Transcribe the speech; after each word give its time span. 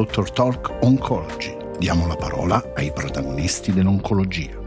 Dr. 0.00 0.30
Talk 0.30 0.78
Oncology. 0.80 1.54
Diamo 1.78 2.06
la 2.06 2.16
parola 2.16 2.72
ai 2.74 2.90
protagonisti 2.90 3.70
dell'oncologia. 3.70 4.59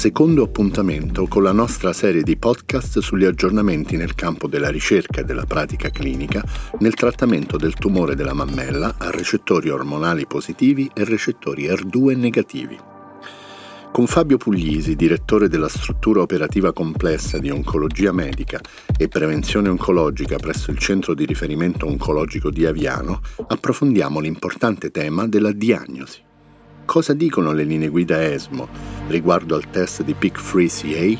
Secondo 0.00 0.44
appuntamento 0.44 1.26
con 1.26 1.42
la 1.42 1.52
nostra 1.52 1.92
serie 1.92 2.22
di 2.22 2.38
podcast 2.38 3.00
sugli 3.00 3.26
aggiornamenti 3.26 3.98
nel 3.98 4.14
campo 4.14 4.48
della 4.48 4.70
ricerca 4.70 5.20
e 5.20 5.24
della 5.24 5.44
pratica 5.44 5.90
clinica 5.90 6.42
nel 6.78 6.94
trattamento 6.94 7.58
del 7.58 7.74
tumore 7.74 8.14
della 8.14 8.32
mammella 8.32 8.94
a 8.96 9.10
recettori 9.10 9.68
ormonali 9.68 10.26
positivi 10.26 10.90
e 10.94 11.04
recettori 11.04 11.68
R2 11.68 12.16
negativi. 12.16 12.78
Con 13.92 14.06
Fabio 14.06 14.38
Puglisi, 14.38 14.96
direttore 14.96 15.48
della 15.48 15.68
struttura 15.68 16.22
operativa 16.22 16.72
complessa 16.72 17.36
di 17.36 17.50
oncologia 17.50 18.10
medica 18.10 18.58
e 18.96 19.06
prevenzione 19.08 19.68
oncologica 19.68 20.38
presso 20.38 20.70
il 20.70 20.78
centro 20.78 21.12
di 21.12 21.26
riferimento 21.26 21.84
oncologico 21.84 22.48
di 22.48 22.64
Aviano, 22.64 23.20
approfondiamo 23.48 24.18
l'importante 24.18 24.90
tema 24.90 25.28
della 25.28 25.52
diagnosi. 25.52 26.22
Cosa 26.86 27.12
dicono 27.12 27.52
le 27.52 27.64
linee 27.64 27.88
guida 27.88 28.24
ESMO 28.24 28.99
riguardo 29.10 29.54
al 29.56 29.68
test 29.68 30.02
di 30.04 30.14
PIC3CA? 30.14 31.18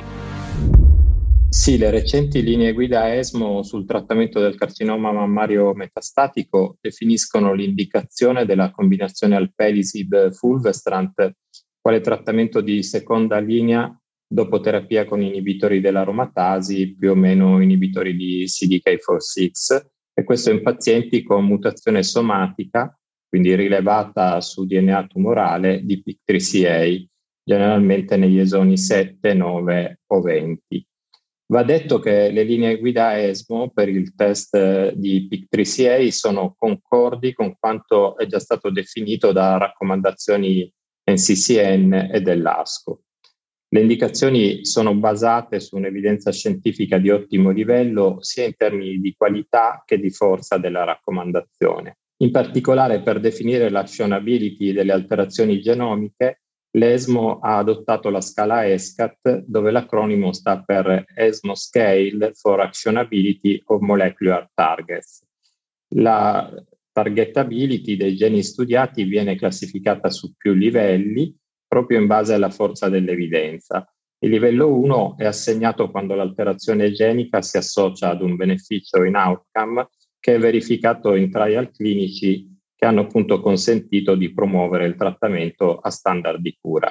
Sì, 1.49 1.77
le 1.77 1.91
recenti 1.91 2.43
linee 2.43 2.73
guida 2.73 3.13
ESMO 3.15 3.63
sul 3.63 3.85
trattamento 3.85 4.39
del 4.41 4.55
carcinoma 4.55 5.11
mammario 5.13 5.75
metastatico 5.75 6.79
definiscono 6.81 7.53
l'indicazione 7.53 8.47
della 8.47 8.71
combinazione 8.71 9.35
alpelisib-fulvestrant 9.37 11.33
quale 11.81 12.01
trattamento 12.01 12.61
di 12.61 12.83
seconda 12.83 13.39
linea 13.41 13.93
dopo 14.27 14.61
terapia 14.61 15.05
con 15.05 15.23
inibitori 15.23 15.81
dell'aromatasi, 15.81 16.95
più 16.97 17.11
o 17.11 17.15
meno 17.17 17.61
inibitori 17.61 18.15
di 18.15 18.45
CDK4-6, 18.45 19.81
e 20.15 20.25
questo 20.25 20.51
in 20.51 20.63
pazienti 20.63 21.25
con 21.25 21.45
mutazione 21.45 22.05
somatica 22.05 22.95
quindi 23.31 23.55
rilevata 23.55 24.41
su 24.41 24.67
DNA 24.67 25.07
tumorale 25.07 25.85
di 25.85 26.03
PIK3CA, 26.05 27.07
generalmente 27.43 28.17
negli 28.17 28.39
esoni 28.39 28.77
7, 28.77 29.35
9 29.35 30.01
o 30.07 30.21
20. 30.21 30.87
Va 31.51 31.65
detto 31.65 31.99
che 31.99 32.31
le 32.31 32.45
linee 32.45 32.79
guida 32.79 33.19
ESMO 33.19 33.71
per 33.71 33.89
il 33.89 34.15
test 34.15 34.93
di 34.93 35.29
PIK3CA 35.29 36.09
sono 36.09 36.55
concordi 36.57 37.33
con 37.33 37.57
quanto 37.59 38.17
è 38.17 38.27
già 38.27 38.39
stato 38.39 38.71
definito 38.71 39.33
da 39.33 39.57
raccomandazioni 39.59 40.73
NCCN 41.11 42.11
e 42.13 42.21
dell'ASCO. 42.21 43.03
Le 43.73 43.81
indicazioni 43.81 44.65
sono 44.65 44.95
basate 44.95 45.61
su 45.61 45.77
un'evidenza 45.77 46.31
scientifica 46.33 46.99
di 46.99 47.11
ottimo 47.11 47.51
livello 47.51 48.19
sia 48.21 48.45
in 48.45 48.55
termini 48.57 48.99
di 48.99 49.15
qualità 49.17 49.83
che 49.85 49.99
di 49.99 50.11
forza 50.11 50.57
della 50.57 50.85
raccomandazione. 50.85 51.99
In 52.23 52.33
particolare 52.33 53.03
per 53.03 53.19
definire 53.19 53.71
l'actionability 53.71 54.73
delle 54.73 54.93
alterazioni 54.93 55.61
genomiche, 55.61 56.43
l'ESMO 56.73 57.39
ha 57.41 57.57
adottato 57.57 58.11
la 58.11 58.21
scala 58.21 58.67
ESCAT, 58.67 59.45
dove 59.47 59.71
l'acronimo 59.71 60.33
sta 60.33 60.63
per 60.63 61.05
ESMO 61.15 61.55
Scale 61.55 62.33
for 62.35 62.61
Actionability 62.61 63.61
of 63.67 63.81
Molecular 63.81 64.49
Targets. 64.55 65.25
La 65.95 66.53
targetability 66.93 67.97
dei 67.97 68.15
geni 68.15 68.43
studiati 68.43 69.05
viene 69.05 69.37
classificata 69.37 70.11
su 70.11 70.35
più 70.37 70.53
livelli, 70.53 71.35
proprio 71.67 71.99
in 71.99 72.07
base 72.07 72.35
alla 72.35 72.51
forza 72.51 72.89
dell'evidenza. 72.89 73.93
Il 74.23 74.31
livello 74.31 74.73
1 74.75 75.17
è 75.17 75.25
assegnato 75.25 75.91
quando 75.91 76.15
l'alterazione 76.15 76.93
genica 76.93 77.41
si 77.43 77.57
associa 77.57 78.11
ad 78.11 78.23
un 78.23 78.37
beneficio 78.37 79.03
in 79.05 79.17
outcome 79.17 79.89
che 80.19 80.35
è 80.35 80.39
verificato 80.39 81.15
in 81.15 81.31
trial 81.31 81.71
clinici 81.71 82.50
che 82.81 82.87
hanno 82.87 83.03
appunto 83.03 83.43
consentito 83.43 84.15
di 84.15 84.33
promuovere 84.33 84.87
il 84.87 84.97
trattamento 84.97 85.77
a 85.77 85.91
standard 85.91 86.41
di 86.41 86.57
cura. 86.59 86.91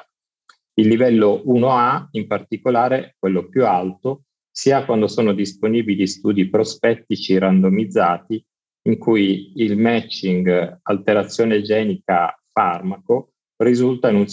Il 0.75 0.87
livello 0.87 1.41
1A, 1.47 2.09
in 2.11 2.27
particolare 2.27 3.15
quello 3.17 3.49
più 3.49 3.65
alto, 3.65 4.25
sia 4.51 4.85
quando 4.85 5.07
sono 5.07 5.33
disponibili 5.33 6.05
studi 6.05 6.47
prospettici 6.47 7.35
randomizzati 7.39 8.45
in 8.83 8.99
cui 8.99 9.53
il 9.55 9.79
matching 9.79 10.79
alterazione 10.83 11.63
genica 11.63 12.39
farmaco 12.51 13.31
risulta 13.55 14.09
in 14.09 14.17
un 14.17 14.27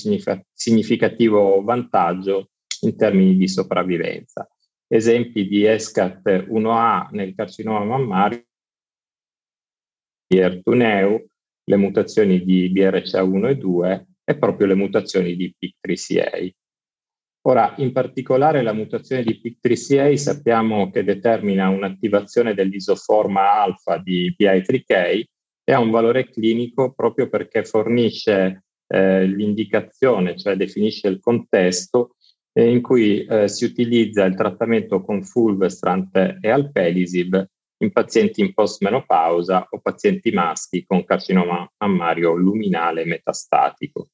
significativo 0.52 1.62
vantaggio 1.62 2.50
in 2.82 2.98
termini 2.98 3.34
di 3.34 3.48
sopravvivenza. 3.48 4.46
Esempi 4.86 5.48
di 5.48 5.64
ESCAT 5.64 6.48
1A 6.50 7.08
nel 7.12 7.34
carcinoma 7.34 7.82
mammario 7.82 8.44
ER2-NEU, 10.30 11.24
le 11.68 11.76
mutazioni 11.76 12.44
di 12.44 12.70
BRCA1 12.72 13.48
e 13.48 13.56
2 13.56 14.06
e 14.24 14.38
proprio 14.38 14.66
le 14.66 14.74
mutazioni 14.74 15.36
di 15.36 15.54
PIK3CA. 15.58 16.50
Ora, 17.46 17.74
in 17.78 17.92
particolare 17.92 18.62
la 18.62 18.72
mutazione 18.72 19.22
di 19.22 19.40
PIK3CA 19.40 20.14
sappiamo 20.14 20.90
che 20.90 21.04
determina 21.04 21.68
un'attivazione 21.68 22.54
dell'isoforma 22.54 23.52
alfa 23.52 23.98
di 23.98 24.34
PI3K 24.36 25.22
e 25.64 25.72
ha 25.72 25.78
un 25.78 25.90
valore 25.90 26.28
clinico 26.28 26.92
proprio 26.92 27.28
perché 27.28 27.64
fornisce 27.64 28.64
eh, 28.88 29.26
l'indicazione, 29.26 30.36
cioè 30.36 30.56
definisce 30.56 31.08
il 31.08 31.20
contesto 31.20 32.16
eh, 32.52 32.68
in 32.68 32.80
cui 32.80 33.24
eh, 33.24 33.48
si 33.48 33.64
utilizza 33.64 34.24
il 34.24 34.34
trattamento 34.34 35.02
con 35.02 35.22
fulvestrant 35.22 36.38
e 36.40 36.48
alpelisib 36.48 37.46
in 37.78 37.92
pazienti 37.92 38.40
in 38.40 38.54
postmenopausa 38.54 39.66
o 39.70 39.80
pazienti 39.80 40.30
maschi 40.30 40.84
con 40.86 41.04
carcinoma 41.04 41.70
mammario 41.78 42.34
luminale 42.34 43.04
metastatico. 43.04 44.08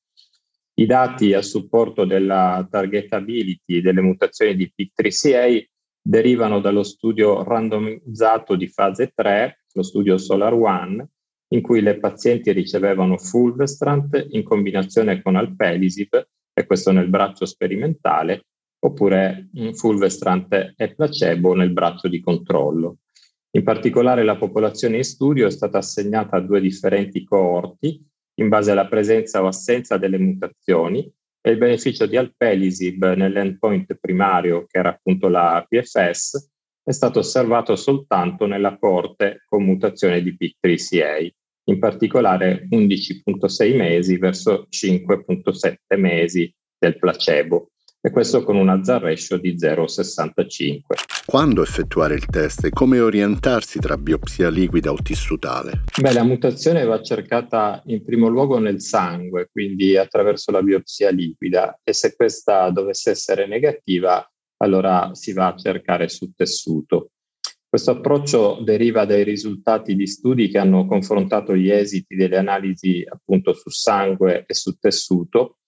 I 0.75 0.87
dati 0.87 1.34
a 1.34 1.43
supporto 1.43 2.05
della 2.05 2.67
targetability 2.69 3.81
delle 3.81 4.00
mutazioni 4.00 4.56
di 4.56 4.73
PIK3CA 4.75 5.65
derivano 6.00 6.61
dallo 6.61 6.83
studio 6.83 7.45
randomizzato 7.45 8.56
di 8.56 8.67
fase 8.69 9.12
3, 9.15 9.65
lo 9.75 9.83
studio 9.83 10.19
Solar 10.19 10.55
One, 10.55 11.06
in 11.49 11.61
cui 11.61 11.81
le 11.83 11.99
pazienti 11.99 12.50
ricevevano 12.53 13.19
fulvestrant 13.19 14.29
in 14.31 14.43
combinazione 14.43 15.21
con 15.23 15.37
alpelisib, 15.37 16.27
e 16.55 16.67
questo 16.67 16.91
nel 16.91 17.09
braccio 17.09 17.47
sperimentale, 17.47 18.47
oppure 18.81 19.50
fulvestrant 19.75 20.75
e 20.77 20.94
placebo 20.94 21.55
nel 21.55 21.71
braccio 21.71 22.09
di 22.09 22.21
controllo. 22.21 22.97
In 23.54 23.64
particolare 23.64 24.24
la 24.24 24.36
popolazione 24.36 24.96
in 24.96 25.04
studio 25.04 25.46
è 25.46 25.50
stata 25.50 25.78
assegnata 25.78 26.36
a 26.36 26.40
due 26.40 26.60
differenti 26.60 27.22
coorti 27.22 28.02
in 28.36 28.48
base 28.48 28.70
alla 28.70 28.88
presenza 28.88 29.42
o 29.42 29.46
assenza 29.46 29.98
delle 29.98 30.18
mutazioni 30.18 31.10
e 31.40 31.50
il 31.50 31.58
beneficio 31.58 32.06
di 32.06 32.16
alpelisib 32.16 33.12
nell'endpoint 33.14 33.94
primario, 34.00 34.64
che 34.66 34.78
era 34.78 34.90
appunto 34.90 35.28
la 35.28 35.64
PFS, 35.68 36.50
è 36.82 36.92
stato 36.92 37.18
osservato 37.18 37.76
soltanto 37.76 38.46
nella 38.46 38.78
corte 38.78 39.44
con 39.46 39.64
mutazione 39.64 40.22
di 40.22 40.34
PIK3CA, 40.34 41.28
in 41.64 41.78
particolare 41.78 42.66
11.6 42.70 43.76
mesi 43.76 44.16
verso 44.16 44.66
5.7 44.70 45.98
mesi 45.98 46.52
del 46.78 46.98
placebo 46.98 47.72
e 48.04 48.10
questo 48.10 48.42
con 48.42 48.56
un 48.56 48.68
hazard 48.68 49.04
ratio 49.04 49.38
di 49.38 49.54
0,65. 49.54 50.80
Quando 51.24 51.62
effettuare 51.62 52.14
il 52.14 52.26
test 52.26 52.64
e 52.64 52.70
come 52.70 52.99
orientarsi 52.99 53.78
tra 53.78 53.96
biopsia 53.96 54.50
liquida 54.50 54.90
o 54.90 54.96
tissutale? 55.00 55.84
Beh, 56.00 56.12
la 56.12 56.25
mutazione 56.25 56.84
va 56.84 57.00
cercata 57.00 57.81
in 57.87 58.04
primo 58.04 58.26
luogo 58.26 58.58
nel 58.58 58.81
sangue, 58.81 59.49
quindi 59.52 59.96
attraverso 59.96 60.50
la 60.50 60.62
biopsia 60.62 61.10
liquida 61.10 61.78
e 61.84 61.93
se 61.93 62.16
questa 62.16 62.70
dovesse 62.70 63.10
essere 63.10 63.46
negativa, 63.46 64.28
allora 64.56 65.10
si 65.12 65.32
va 65.32 65.52
a 65.52 65.56
cercare 65.56 66.08
sul 66.08 66.32
tessuto. 66.34 67.10
Questo 67.69 67.93
approccio 67.93 68.60
deriva 68.64 69.05
dai 69.05 69.22
risultati 69.22 69.94
di 69.94 70.08
studi 70.08 70.48
che 70.48 70.58
hanno 70.58 70.87
confrontato 70.87 71.55
gli 71.55 71.70
esiti 71.70 72.16
delle 72.16 72.37
analisi 72.37 73.06
appunto 73.08 73.52
su 73.55 73.70
sangue 73.70 74.44
e 74.44 74.55
su 74.55 74.76
tessuto 74.76 75.58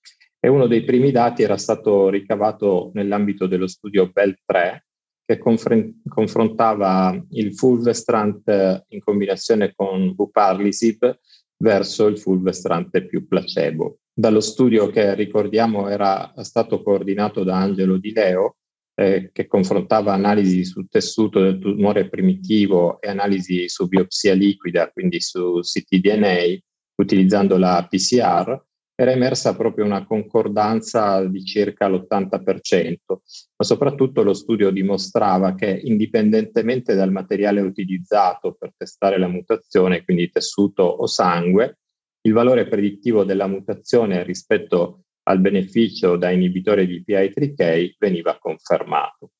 e 0.45 0.49
uno 0.49 0.67
dei 0.67 0.85
primi 0.85 1.11
dati 1.11 1.43
era 1.43 1.57
stato 1.57 2.11
ricavato 2.11 2.91
nell'ambito 2.93 3.47
dello 3.47 3.67
studio 3.67 4.11
BEL 4.13 4.41
3 4.45 4.87
che 5.25 5.39
confr- 5.39 5.91
confrontava 6.07 7.19
il 7.31 7.55
fulvestrant 7.55 8.85
in 8.89 9.01
combinazione 9.03 9.73
con 9.75 10.15
buparlisib 10.15 11.19
verso 11.57 12.09
il 12.09 12.19
fulvestrant 12.19 13.07
più 13.07 13.27
placebo. 13.27 14.01
Dallo 14.13 14.41
studio 14.41 14.89
che 14.89 15.15
ricordiamo 15.15 15.89
era 15.89 16.31
stato 16.43 16.83
coordinato 16.83 17.43
da 17.43 17.57
Angelo 17.57 17.97
Di 17.97 18.13
Leo, 18.13 18.57
eh, 18.97 19.31
che 19.33 19.47
confrontava 19.47 20.13
analisi 20.13 20.63
sul 20.67 20.89
tessuto 20.91 21.41
del 21.41 21.59
tumore 21.59 22.11
primitivo 22.11 23.01
e 23.01 23.09
analisi 23.09 23.67
su 23.71 23.89
biopsia 23.89 24.35
liquida, 24.35 24.91
quindi 24.91 25.23
su 25.23 25.61
ctDNA, 25.61 26.59
utilizzando 26.97 27.57
la 27.57 27.87
PCR, 27.89 28.63
era 28.97 29.11
emersa 29.11 29.57
proprio 29.57 29.85
una 29.85 30.07
concordanza 30.07 31.25
di 31.25 31.45
circa 31.45 31.89
l'80%, 31.89 32.97
ma 33.09 33.65
soprattutto 33.65 34.23
lo 34.23 34.35
studio 34.35 34.71
dimostrava 34.71 35.55
che 35.55 35.81
indipendentemente 35.83 36.95
dal 36.95 37.11
materiale 37.11 37.61
utilizzato 37.61 38.55
per 38.55 38.73
testare 38.77 39.19
la 39.19 39.29
mutazione, 39.29 40.05
quindi 40.05 40.31
tessuto 40.31 40.85
o 40.85 41.07
sangue, 41.07 41.79
il 42.23 42.33
valore 42.33 42.69
predittivo 42.69 43.25
della 43.25 43.49
mutazione 43.49 44.23
rispetto 44.23 45.03
al 45.25 45.41
beneficio 45.41 46.17
da 46.17 46.31
inibitore 46.31 46.87
di 46.87 47.03
PI3K 47.07 47.97
veniva 47.99 48.39
confermato. 48.39 49.31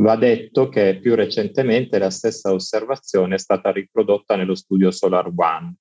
Va 0.00 0.16
detto 0.16 0.68
che 0.68 0.98
più 0.98 1.14
recentemente 1.14 1.98
la 1.98 2.10
stessa 2.10 2.52
osservazione 2.52 3.34
è 3.34 3.38
stata 3.38 3.70
riprodotta 3.70 4.36
nello 4.36 4.54
studio 4.54 4.90
Solar 4.90 5.30
One, 5.34 5.74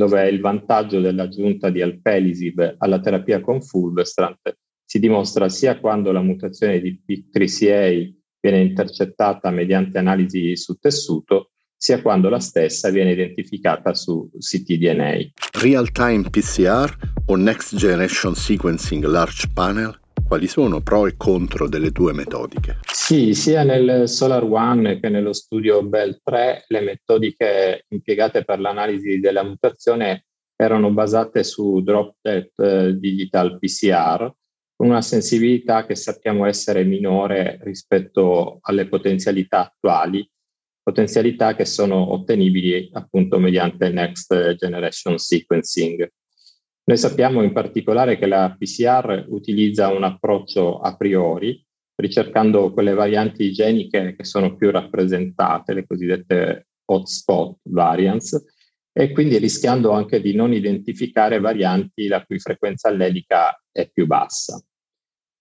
dove 0.00 0.26
il 0.30 0.40
vantaggio 0.40 0.98
dell'aggiunta 0.98 1.68
di 1.68 1.82
alpelisib 1.82 2.76
alla 2.78 3.00
terapia 3.00 3.42
con 3.42 3.60
fulvestrant 3.60 4.56
si 4.90 4.98
dimostra 4.98 5.50
sia 5.50 5.78
quando 5.78 6.10
la 6.10 6.22
mutazione 6.22 6.80
di 6.80 6.98
PIK3CA 7.06 8.12
viene 8.40 8.60
intercettata 8.60 9.50
mediante 9.50 9.98
analisi 9.98 10.56
su 10.56 10.78
tessuto, 10.78 11.50
sia 11.76 12.00
quando 12.00 12.30
la 12.30 12.40
stessa 12.40 12.88
viene 12.88 13.12
identificata 13.12 13.94
su 13.94 14.30
ctDNA. 14.36 15.32
Real-time 15.60 16.30
PCR 16.30 16.92
o 17.26 17.36
Next 17.36 17.76
Generation 17.76 18.34
Sequencing 18.34 19.04
Large 19.04 19.50
Panel? 19.52 19.99
Quali 20.30 20.46
sono 20.46 20.80
pro 20.80 21.08
e 21.08 21.16
contro 21.16 21.68
delle 21.68 21.90
due 21.90 22.12
metodiche? 22.12 22.78
Sì, 22.86 23.34
sia 23.34 23.64
nel 23.64 24.08
Solar 24.08 24.44
One 24.44 25.00
che 25.00 25.08
nello 25.08 25.32
studio 25.32 25.82
Bell 25.82 26.20
3 26.22 26.66
le 26.68 26.80
metodiche 26.82 27.84
impiegate 27.88 28.44
per 28.44 28.60
l'analisi 28.60 29.18
della 29.18 29.42
mutazione 29.42 30.26
erano 30.54 30.92
basate 30.92 31.42
su 31.42 31.82
Drop 31.82 32.14
Dead 32.20 32.48
eh, 32.58 32.96
Digital 32.96 33.58
PCR, 33.58 34.32
con 34.76 34.86
una 34.86 35.02
sensibilità 35.02 35.84
che 35.84 35.96
sappiamo 35.96 36.46
essere 36.46 36.84
minore 36.84 37.58
rispetto 37.64 38.58
alle 38.60 38.86
potenzialità 38.86 39.66
attuali 39.66 40.24
potenzialità 40.80 41.56
che 41.56 41.64
sono 41.64 42.12
ottenibili 42.12 42.88
appunto 42.92 43.40
mediante 43.40 43.90
Next 43.90 44.54
Generation 44.54 45.18
Sequencing. 45.18 46.08
Noi 46.90 46.98
sappiamo 46.98 47.42
in 47.42 47.52
particolare 47.52 48.18
che 48.18 48.26
la 48.26 48.52
PCR 48.58 49.26
utilizza 49.28 49.92
un 49.92 50.02
approccio 50.02 50.80
a 50.80 50.96
priori, 50.96 51.64
ricercando 51.94 52.72
quelle 52.72 52.94
varianti 52.94 53.52
geniche 53.52 54.16
che 54.16 54.24
sono 54.24 54.56
più 54.56 54.72
rappresentate, 54.72 55.72
le 55.72 55.86
cosiddette 55.86 56.66
hotspot 56.86 57.58
variants, 57.62 58.44
e 58.92 59.12
quindi 59.12 59.38
rischiando 59.38 59.92
anche 59.92 60.20
di 60.20 60.34
non 60.34 60.52
identificare 60.52 61.38
varianti 61.38 62.08
la 62.08 62.24
cui 62.24 62.40
frequenza 62.40 62.88
allelica 62.88 63.56
è 63.70 63.88
più 63.88 64.08
bassa. 64.08 64.60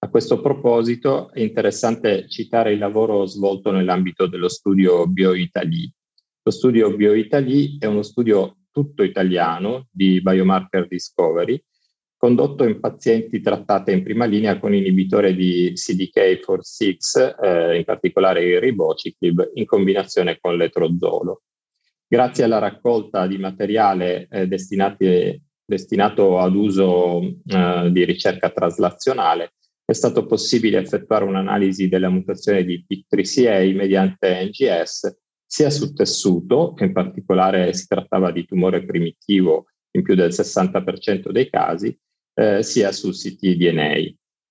A 0.04 0.08
questo 0.08 0.42
proposito 0.42 1.32
è 1.32 1.40
interessante 1.40 2.30
citare 2.30 2.74
il 2.74 2.78
lavoro 2.78 3.26
svolto 3.26 3.72
nell'ambito 3.72 4.28
dello 4.28 4.50
studio 4.50 5.08
BioItaly. 5.08 5.92
Lo 6.44 6.52
studio 6.52 6.96
BioItaly 6.96 7.80
è 7.80 7.88
uno 7.88 8.04
studio 8.04 8.59
tutto 8.80 9.04
italiano 9.04 9.88
di 9.92 10.22
biomarker 10.22 10.88
discovery 10.88 11.62
condotto 12.16 12.64
in 12.64 12.80
pazienti 12.80 13.42
trattati 13.42 13.92
in 13.92 14.04
prima 14.04 14.26
linea 14.26 14.58
con 14.58 14.74
inibitore 14.74 15.34
di 15.34 15.74
CDK4-6, 15.74 17.36
eh, 17.42 17.78
in 17.78 17.84
particolare 17.86 18.44
il 18.44 18.60
ribociclib, 18.60 19.52
in 19.54 19.66
combinazione 19.66 20.38
con 20.40 20.58
letrozolo. 20.58 21.44
Grazie 22.08 22.44
alla 22.44 22.60
raccolta 22.60 23.26
di 23.28 23.38
materiale 23.38 24.28
eh, 24.30 24.48
destinato 24.48 26.40
ad 26.40 26.56
uso 26.56 27.22
eh, 27.22 27.90
di 27.92 28.04
ricerca 28.04 28.50
traslazionale, 28.50 29.54
è 29.86 29.94
stato 29.94 30.26
possibile 30.26 30.80
effettuare 30.80 31.24
un'analisi 31.26 31.88
della 31.88 32.10
mutazione 32.10 32.64
di 32.64 32.86
PIK3CA 32.86 33.76
mediante 33.76 34.44
NGS 34.46 35.18
sia 35.52 35.72
sul 35.72 35.96
tessuto, 35.96 36.76
in 36.78 36.94
particolare 36.94 37.74
si 37.74 37.88
trattava 37.88 38.32
di 38.32 38.46
tumore 38.46 38.86
primitivo 38.86 39.66
in 39.96 40.04
più 40.04 40.14
del 40.14 40.30
60% 40.30 41.32
dei 41.32 41.50
casi, 41.50 41.98
eh, 42.36 42.62
sia 42.62 42.92
sul 42.92 43.16
ctDNA. 43.16 43.96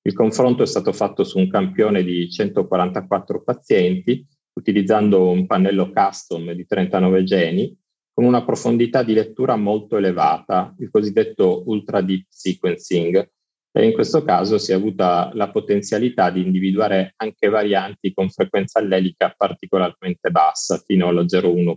Il 0.03 0.13
confronto 0.13 0.65
è 0.65 0.67
stato 0.67 0.93
fatto 0.93 1.23
su 1.23 1.39
un 1.39 1.49
campione 1.49 2.03
di 2.03 2.29
144 2.29 3.45
pazienti, 3.45 4.27
utilizzando 4.55 5.31
un 5.31 5.47
pannello 5.47 5.93
custom 5.93 6.51
di 6.51 6.67
39 6.67 7.23
geni, 7.23 7.79
con 8.13 8.25
una 8.25 8.45
profondità 8.45 9.05
di 9.05 9.13
lettura 9.13 9.55
molto 9.55 9.99
elevata, 9.99 10.75
il 10.81 10.91
cosiddetto 10.91 11.63
ultra 11.67 12.01
deep 12.01 12.25
sequencing, 12.29 13.31
e 13.71 13.85
in 13.85 13.93
questo 13.93 14.25
caso 14.25 14.59
si 14.59 14.73
è 14.73 14.75
avuta 14.75 15.31
la 15.35 15.51
potenzialità 15.51 16.31
di 16.31 16.43
individuare 16.43 17.15
anche 17.17 17.49
varianti 17.49 18.13
con 18.13 18.29
frequenza 18.31 18.79
allelica 18.79 19.35
particolarmente 19.37 20.31
bassa, 20.31 20.79
fino 20.79 21.09
allo 21.09 21.25
0,1%. 21.25 21.77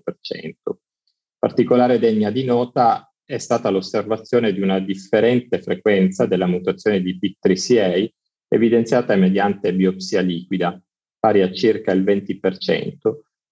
Particolare 1.38 2.00
degna 2.00 2.30
di 2.32 2.44
nota 2.44 3.12
è 3.24 3.38
stata 3.38 3.70
l'osservazione 3.70 4.54
di 4.54 4.62
una 4.62 4.80
differente 4.80 5.62
frequenza 5.62 6.26
della 6.26 6.48
mutazione 6.48 7.02
di 7.02 7.18
PIK3CA 7.20 8.10
evidenziata 8.48 9.16
mediante 9.16 9.74
biopsia 9.74 10.22
liquida, 10.22 10.82
pari 11.18 11.42
a 11.42 11.52
circa 11.52 11.94
il 11.94 12.04
20%, 12.04 12.96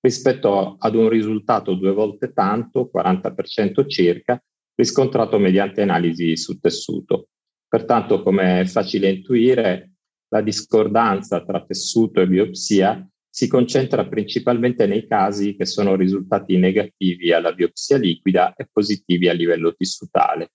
rispetto 0.01 0.75
ad 0.77 0.95
un 0.95 1.07
risultato 1.07 1.75
due 1.75 1.91
volte 1.91 2.33
tanto, 2.33 2.89
40% 2.93 3.87
circa, 3.87 4.41
riscontrato 4.75 5.39
mediante 5.39 5.81
analisi 5.81 6.35
su 6.35 6.59
tessuto. 6.59 7.29
Pertanto, 7.69 8.23
come 8.23 8.61
è 8.61 8.65
facile 8.65 9.11
intuire, 9.11 9.91
la 10.29 10.41
discordanza 10.41 11.45
tra 11.45 11.63
tessuto 11.63 12.19
e 12.19 12.27
biopsia 12.27 13.07
si 13.29 13.47
concentra 13.47 14.07
principalmente 14.07 14.87
nei 14.87 15.07
casi 15.07 15.55
che 15.55 15.65
sono 15.65 15.95
risultati 15.95 16.57
negativi 16.57 17.31
alla 17.31 17.53
biopsia 17.53 17.97
liquida 17.97 18.55
e 18.55 18.67
positivi 18.71 19.29
a 19.29 19.33
livello 19.33 19.75
tissutale. 19.75 20.51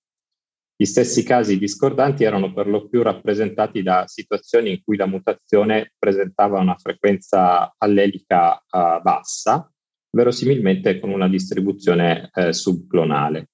Gli 0.76 0.84
stessi 0.87 1.22
casi 1.22 1.56
discordanti 1.56 2.25
erano 2.25 2.52
per 2.52 2.66
lo 2.66 2.88
più 2.88 3.02
rappresentati 3.02 3.81
da 3.82 4.08
situazioni 4.08 4.70
in 4.70 4.82
cui 4.82 4.96
la 4.96 5.06
mutazione 5.06 5.93
presentava 5.96 6.58
una 6.58 6.75
frequenza 6.76 7.72
allelica 7.78 8.55
uh, 8.55 9.00
bassa, 9.00 9.72
verosimilmente 10.10 10.98
con 10.98 11.10
una 11.10 11.29
distribuzione 11.29 12.29
eh, 12.34 12.53
subclonale. 12.53 13.50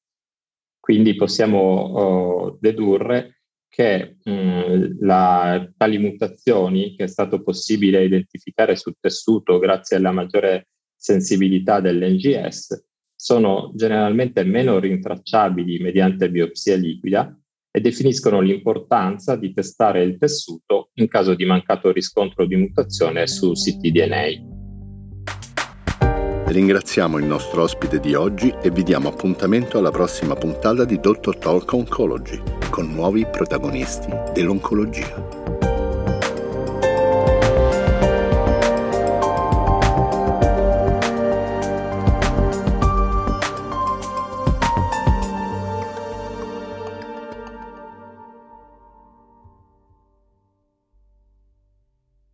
Quindi 0.81 1.15
possiamo 1.15 2.47
uh, 2.47 2.59
dedurre 2.59 3.40
che 3.71 4.17
mh, 4.23 4.99
la, 5.01 5.67
tali 5.77 5.97
mutazioni 5.97 6.97
che 6.97 7.05
è 7.05 7.07
stato 7.07 7.43
possibile 7.43 8.05
identificare 8.05 8.77
sul 8.77 8.97
tessuto 9.01 9.59
grazie 9.59 9.97
alla 9.97 10.11
maggiore 10.11 10.69
sensibilità 10.95 11.81
dell'NGS 11.81 12.85
sono 13.15 13.73
generalmente 13.75 14.45
meno 14.45 14.79
rintracciabili 14.79 15.79
mediante 15.79 16.31
biopsia 16.31 16.77
liquida 16.77 17.35
e 17.71 17.81
definiscono 17.81 18.41
l'importanza 18.41 19.37
di 19.37 19.53
testare 19.53 20.03
il 20.03 20.19
tessuto 20.19 20.91
in 20.95 21.07
caso 21.07 21.35
di 21.35 21.45
mancato 21.45 21.93
riscontro 21.93 22.45
di 22.47 22.57
mutazione 22.57 23.27
su 23.27 23.53
ctDNA. 23.53 24.60
Ringraziamo 26.51 27.17
il 27.19 27.27
nostro 27.27 27.63
ospite 27.63 28.01
di 28.01 28.17
oggi 28.17 28.53
e 28.61 28.73
vi 28.73 28.83
diamo 28.83 29.09
appuntamento 29.09 29.79
alla 29.79 29.93
prossima 29.93 30.35
puntata 30.35 30.85
di 30.85 30.99
Dr. 30.99 31.39
Talk 31.39 31.73
Oncology 31.73 32.43
con 32.71 32.91
nuovi 32.91 33.25
protagonisti 33.25 34.09
dell'oncologia. 34.35 35.60